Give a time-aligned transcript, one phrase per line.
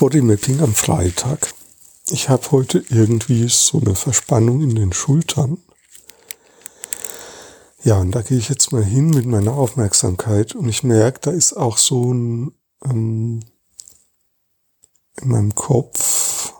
[0.00, 1.52] Bodymapping am Freitag.
[2.08, 5.58] Ich habe heute irgendwie so eine Verspannung in den Schultern.
[7.84, 11.30] Ja, und da gehe ich jetzt mal hin mit meiner Aufmerksamkeit und ich merke, da
[11.32, 13.40] ist auch so ein ähm,
[15.20, 16.54] in meinem Kopf,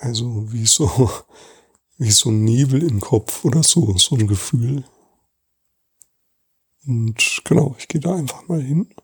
[0.00, 1.10] also wie so,
[1.96, 4.84] wie so ein Nebel im Kopf oder so, so ein Gefühl.
[6.86, 8.94] Und genau, ich gehe da einfach mal hin.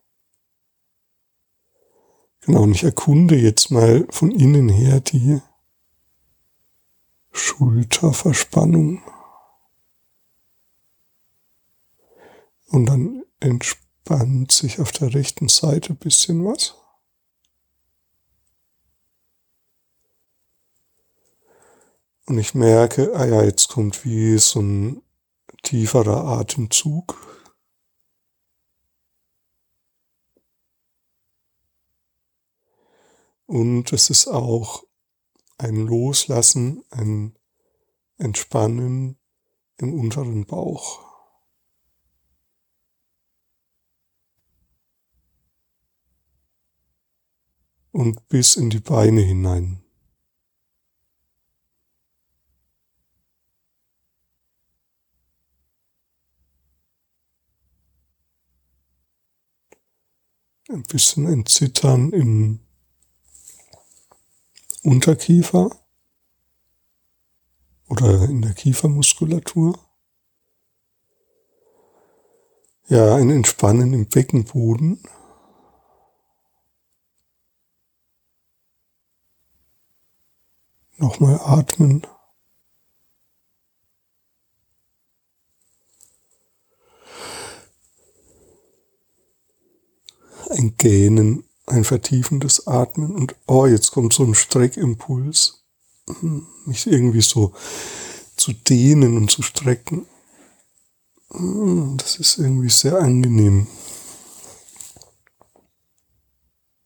[2.40, 5.40] Genau, und ich erkunde jetzt mal von innen her die
[7.32, 9.02] Schulterverspannung.
[12.68, 16.74] Und dann entspannt sich auf der rechten Seite ein bisschen was.
[22.26, 25.02] Und ich merke, ah ja, jetzt kommt wie so ein
[25.62, 27.33] tieferer Atemzug.
[33.46, 34.84] Und es ist auch
[35.58, 37.38] ein Loslassen, ein
[38.16, 39.18] Entspannen
[39.78, 41.04] im unteren Bauch.
[47.90, 49.84] Und bis in die Beine hinein.
[60.68, 62.63] Ein bisschen ein Zittern im
[64.84, 65.70] Unterkiefer
[67.88, 69.78] oder in der Kiefermuskulatur.
[72.88, 75.02] Ja, ein Entspannen im Beckenboden.
[80.98, 82.06] Nochmal atmen.
[90.50, 95.64] Ein Gähnen ein vertiefendes Atmen und oh, jetzt kommt so ein Streckimpuls,
[96.66, 97.54] mich irgendwie so
[98.36, 100.06] zu dehnen und zu strecken.
[101.96, 103.66] Das ist irgendwie sehr angenehm.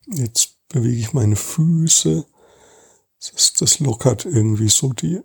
[0.07, 2.25] Jetzt bewege ich meine Füße.
[3.21, 5.21] Das, das lockert irgendwie so die,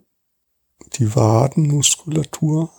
[0.94, 2.72] die Wadenmuskulatur.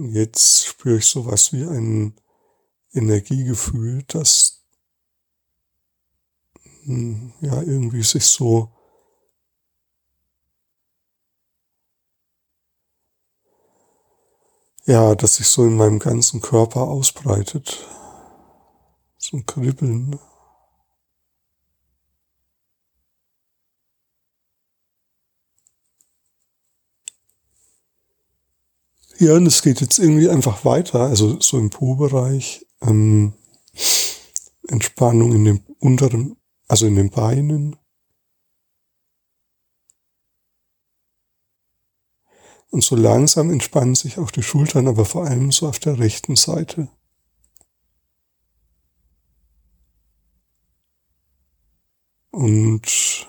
[0.00, 2.14] Jetzt spüre ich sowas wie ein
[2.92, 4.62] Energiegefühl, das
[6.84, 8.70] hm, ja irgendwie sich so
[14.86, 17.84] ja, dass sich so in meinem ganzen Körper ausbreitet.
[19.18, 20.18] So ein Kribbeln.
[29.20, 33.32] Ja, und es geht jetzt irgendwie einfach weiter, also so im Po-Bereich, ähm,
[34.68, 36.36] Entspannung in dem unteren,
[36.68, 37.74] also in den Beinen.
[42.70, 46.36] Und so langsam entspannen sich auch die Schultern, aber vor allem so auf der rechten
[46.36, 46.86] Seite.
[52.30, 53.26] Und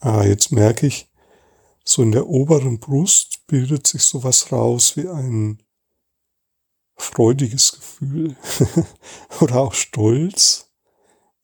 [0.00, 1.08] ah, jetzt merke ich,
[1.84, 5.62] so in der oberen Brust bildet sich sowas raus wie ein
[6.96, 8.36] freudiges Gefühl
[9.40, 10.70] oder auch Stolz.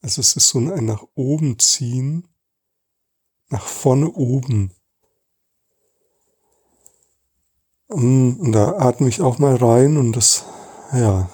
[0.01, 2.27] Also es ist so ein nach oben ziehen,
[3.51, 4.73] nach vorne oben.
[7.89, 10.45] Und da atme ich auch mal rein und das,
[10.93, 11.31] ja.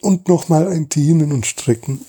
[0.00, 2.04] Und nochmal ein Dehnen und Strecken.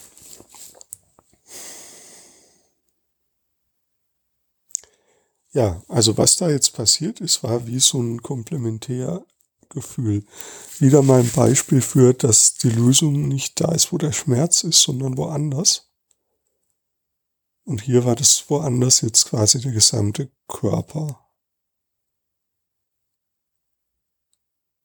[5.56, 10.26] Ja, also was da jetzt passiert ist, war wie so ein Komplementärgefühl.
[10.80, 14.82] Wieder mal ein Beispiel für, dass die Lösung nicht da ist, wo der Schmerz ist,
[14.82, 15.90] sondern woanders.
[17.64, 21.26] Und hier war das woanders jetzt quasi der gesamte Körper.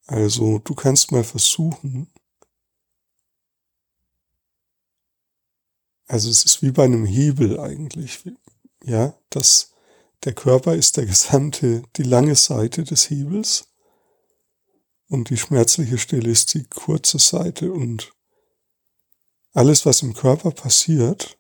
[0.07, 2.13] Also du kannst mal versuchen,
[6.07, 8.23] also es ist wie bei einem Hebel eigentlich,
[8.85, 9.71] ja, dass
[10.25, 13.69] der Körper ist der gesamte, die lange Seite des Hebels
[15.09, 18.13] und die schmerzliche Stelle ist die kurze Seite und
[19.53, 21.37] alles, was im Körper passiert,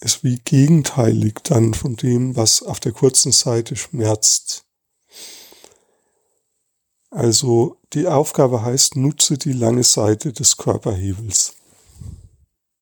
[0.00, 4.64] ist wie gegenteilig dann von dem, was auf der kurzen Seite schmerzt.
[7.10, 11.55] Also die Aufgabe heißt, nutze die lange Seite des Körperhebels.